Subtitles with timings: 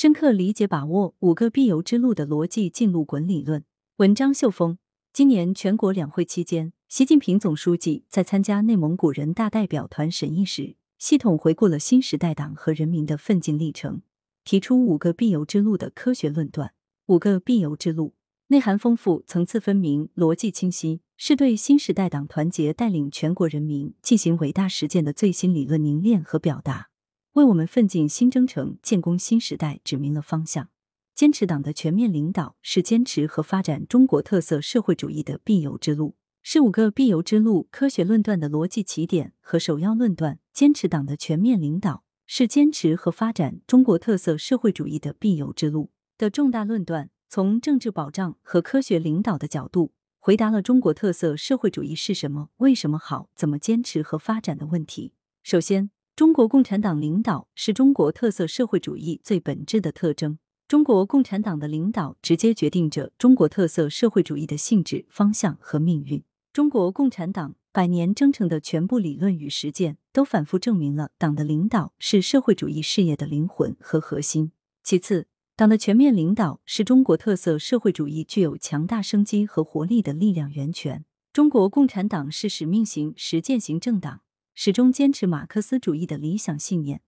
[0.00, 3.64] 深刻理解把握五个必由之路的逻辑进路滚理论。
[3.96, 4.78] 文章秀峰，
[5.12, 14.00] 今年全国两会期间，习近平总书记在参加内蒙古人大代表团审议时，系统回顾了新时代党和人民的奋进历程，
[14.42, 16.72] 提出五个必由之路的科学论断。
[17.08, 18.14] 五个必由之路
[18.46, 26.89] 内涵丰富、层次分明、逻辑清晰，是对新时代党团结带领全国人民进行伟大实践的最新理论凝练和表达。
[27.34, 30.68] 为我们奋进新征程、建功新时代指明了方向。
[31.14, 40.40] 坚持党的全面领导，是坚持和发展中国特色社会主义的必由之路，是五个必由之路科学论断的逻辑起点和首要论断。
[40.52, 47.10] 坚持党的全面领导，是坚持和发展中国特色社会主义的必由之路的重大论断。
[47.28, 55.12] 从政治保障和科学领导的角度，回答了中国特色社会主义是什么、为什么好、怎么坚持和发展的问题。
[55.44, 55.90] 首先。
[56.20, 60.38] 中国共产党领导是中国特色社会主义最本质的特征。
[60.68, 66.22] 中国共产党的领导直接决定着中国特色社会主义的性质、方向和命运。
[66.52, 74.52] 中国共产党百年征程的全部理论与实践，都反复证明了党的领导是社会主义事业的灵魂和核心。
[74.82, 81.06] 其次，党的全面领导是中国特色社会主义具有强大生机和活力的力量源泉。
[81.32, 84.20] 中国共产党是使命型、实践型政党。
[84.54, 87.00] 始终坚持马克思主义的理想信念，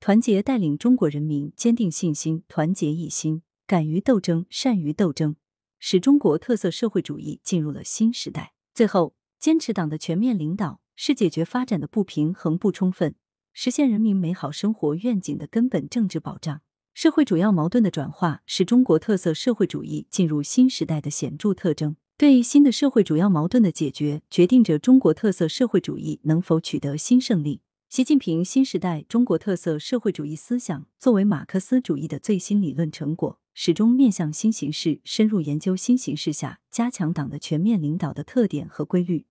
[0.00, 5.36] 团结带领中国人民坚定信心、团结一心，敢于斗争、善于斗争，
[5.78, 8.54] 使中国特色社会主义进入了新时代。
[8.74, 13.14] 最后，坚持党的全面领导，是解决发展的不平衡不充分、
[13.52, 16.62] 实现人民美好生活愿景的根本政治保障。
[16.92, 21.96] 社会主要矛盾的转化，是中国特色社会主义进入新时代的显著特征。
[22.18, 27.60] 对新的社会主要矛盾的解决，决定着中国特色社会主义能否取得新胜利。
[27.90, 39.26] 习近平新时代中国特色社会主义思想作为马克思主义的最新理论成果，始终面向新形势，深入研究新形势下加强党的全面领导的特点和规律，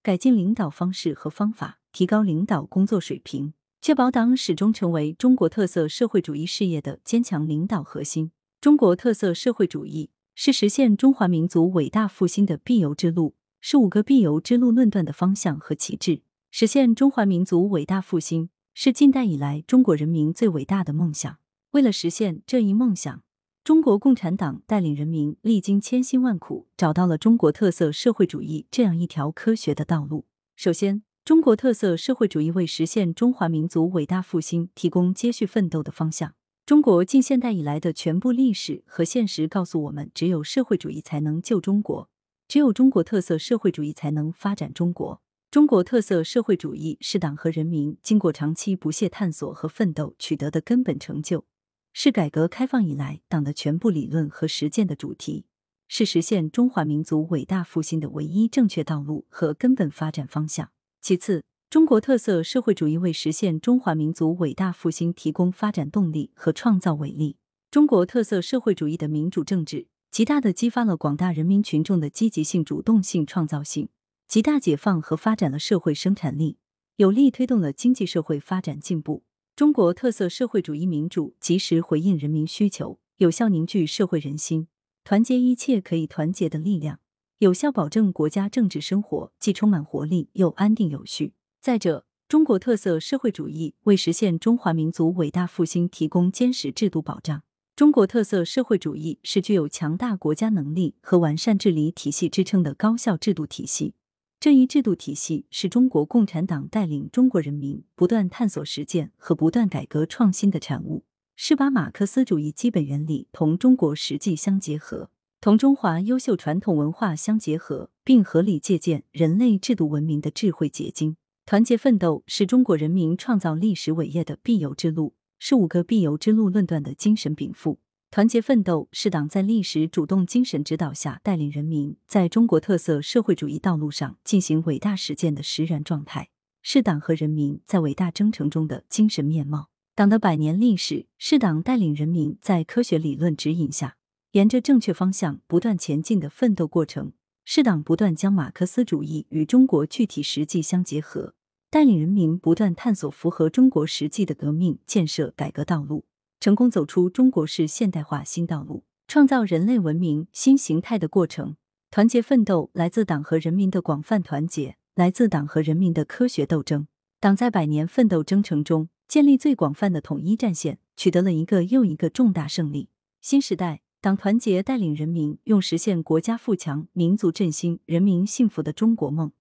[0.00, 8.30] 改进领导方式和方法，提高领导工作水平，确保党始终成为中国特色社会主义事业的坚强领导核心。
[8.60, 10.10] 中国特色社会主义。
[10.40, 16.22] 是实现中华民族伟大复兴的必由之路，是五个必由之路论断的方向和旗帜。
[16.52, 21.38] 实现中华民族伟大复兴，是近代以来中国人民最伟大的梦想。
[21.72, 23.24] 为了实现这一梦想，
[23.64, 30.26] 中国共产党带领人民历经千辛万苦，找到了中国特色社会主义这样一条科学的道路。
[30.54, 36.34] 首先，中国特色社会主义为实现中华民族伟大复兴提供接续奋斗的方向。
[36.68, 42.10] 中国近现代以来的全部历史和现实告诉我们，只有社会主义才能救中国，
[42.46, 45.22] 只有中国特色社会主义才能发展中国。
[45.50, 51.46] 中国特色社会主义是党和人民经过长期不懈探索和奋斗取得的根本成就，
[51.94, 55.46] 是改革开放以来党的全部理论和实践的主题，
[55.88, 60.70] 是实现中华民族伟大复兴的唯一正确道路和根本发展方向。
[61.00, 67.36] 其次，中国特色社会主义为实现中华民族伟大复兴提供发展动力和创造伟力。
[67.70, 73.90] 中国特色社会主义的民主政治，极大的激发了广大人民群众的积极性、主动性、创造性，
[74.26, 76.56] 极大解放和发展了社会生产力，
[76.96, 79.24] 有力推动了经济社会发展进步。
[79.54, 84.68] 中国特色社会主义民主及时回应人民需求，有效凝聚社会人心，
[85.04, 87.00] 团结一切可以团结的力量，
[87.40, 91.34] 有效保证国家政治生活既充满活力又安定有序。
[91.60, 97.42] 再者，中国特色社会主义为实现中华民族伟大复兴提供坚实制度保障。
[97.74, 103.94] 中国特色社会主义是具有强大国家能力和完善治理体系支撑的高效制度体系。
[104.38, 111.04] 这一制度体系是中国共产党带领中国人民不断探索实践和不断改革创新的产物，
[111.34, 121.16] 是把马克思主义基本原理同中国实际相结合，同中华优秀传统文化相结合，并合理借鉴人类制度文明的智慧结晶。
[121.50, 127.80] 团结奋斗是中国人民创造历史伟业的必由之路，是五个必由之路论断的精神禀赋。
[128.10, 136.28] 团结奋斗是党在历史主动精神指导下带领人民在中国特色社会主义道路上进行伟大实践的实然状态，
[136.60, 139.70] 是党和人民在伟大征程中的精神面貌。
[139.94, 143.96] 党的百年历史是党带领人民在科学理论指引下，
[144.32, 147.12] 沿着正确方向不断前进的奋斗过程，
[147.46, 151.36] 是党不断将马克思主义与中国具体实际相结合。
[151.70, 156.06] 带领人民不断探索符合中国实际的革命建设改革道路，
[156.40, 161.56] 成功走出中国式现代化新道路，创造人类文明新形态的过程。
[161.90, 166.86] 团结奋斗来自党和人民的广泛团结，来自党和人民的科学斗争。
[167.20, 172.88] 党在百年奋斗征程中，建立最广泛的统一战线，取得了一个又一个重大胜利。
[173.20, 179.32] 新时代，党团结带领人民，用实现国家富强、民族振兴、人民幸福的中国梦，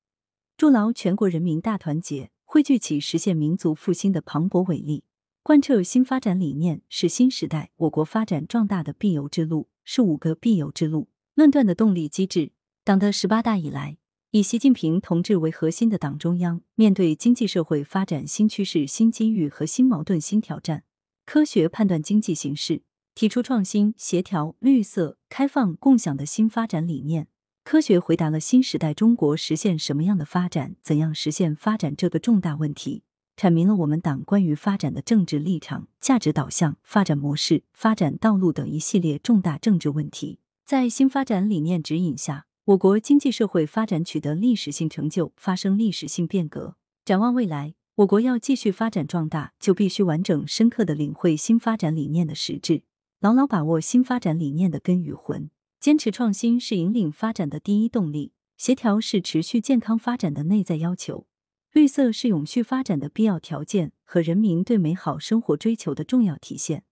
[0.57, 5.03] 筑牢全国人民大团结，汇聚起实现民族复兴的磅礴伟力。
[5.43, 12.53] 贯彻新发展理念是新时代我国发展壮大的必由之路，是五个必由之路论断的动力机制。
[12.83, 13.99] 党的十八大以来，
[14.31, 20.83] 以习近平同志为核心的党中央，面对经济社会发展新趋势、新机遇和新矛盾、新挑战，
[21.27, 22.81] 科学判断经济形势，
[23.13, 27.27] 提出创新、协调、绿色、开放、共享的新发展理念，
[27.69, 33.03] 科学回答了新时代中国实现什么样的发展、怎样实现发展这个重大问题。
[33.35, 40.39] 阐明了我们党关于发展的政治立场、价值导向、发展模式、发展道路等一系列重大政治问题。
[40.63, 46.77] 在新发展理念指引下，我国经济社会发展取得历史性成就，发生历史性变革。
[47.03, 52.83] 展望未来，我国要继续发展壮大，就必须完整深刻的领会新发展理念的实质，
[53.19, 55.49] 牢牢把握新发展理念的根与魂。
[55.79, 61.27] 坚持创新是引领发展的第一动力，协调是持续健康发展的内在要求。
[61.71, 66.83] 绿色是永续发展的必要条件和人民对美好生活追求的重要体现，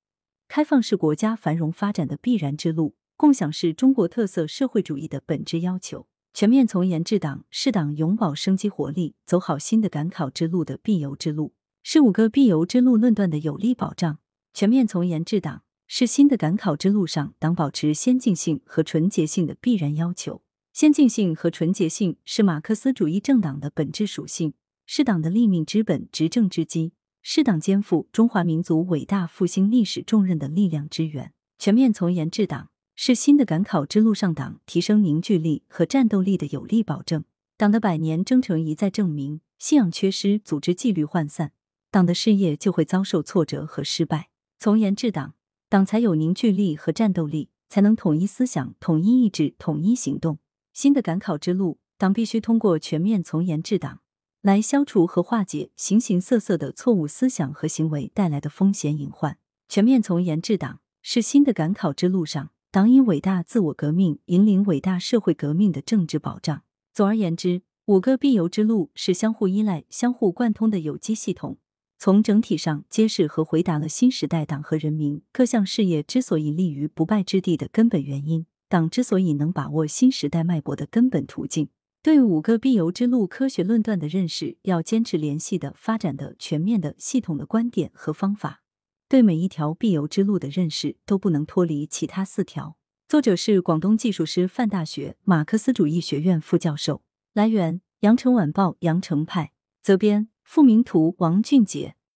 [0.48, 6.08] 开放是国家繁荣发展的必然之路，共享是中国特色社会主义的本质要求。
[6.32, 14.20] 全面从严治党是党永葆生机活力、走好新的赶考之路的必由之路，是五个必由之路论断的有力保障。
[14.54, 20.42] 全面从严治党是新的赶考之路上党保持先进性和纯洁性的必然要求。
[20.74, 24.54] 先进性和纯洁性是马克思主义政党的本质属性。
[24.88, 26.94] 是党的立命之本、执政之基，
[27.24, 31.34] 是党肩负中华民族伟大复兴历史重任的力量之源。
[31.58, 37.24] 全面从严治党是新的赶考之路上党提升凝聚力和战斗力的有力保证。
[37.58, 41.54] 党的百年征程一再证明，信仰缺失、组织纪律涣散，
[41.90, 44.30] 党的事业就会遭受挫折和失败。
[44.60, 45.34] 从严治党，
[45.76, 50.40] 党才有凝聚力和战斗力，才能统一思想、统一意志、统一行动。
[50.72, 54.00] 新的赶考之路，党必须通过全面从严治党。
[54.42, 59.38] 来消除和化解形形色色的错误思想和行为带来的风险隐患。
[59.68, 66.62] 全面从严治党是新的赶考之路上党以伟大自我革命引领伟大社会革命的政治保障。
[66.94, 71.58] 总而言之，五个必由之路是相互依赖、相互贯通的有机系统，
[71.98, 81.70] 从整体上揭示和回答了新时代党和人民各项事业之所以立于不败之地的根本原因，党之所以能把握新时代脉搏的根本途径。
[82.04, 88.62] 对五个必由之路科学论断的认识，要坚持联系的、发展的、全面的、系统的观点和方法。
[89.10, 92.78] 对每一条必由之路的认识，都不能脱离其他四条。
[93.08, 97.02] 作者是广东技术师范大学马克思主义学院副教授。
[97.34, 99.52] 来源：羊城晚报羊城派。
[99.82, 101.96] 责编：复明图，王俊杰。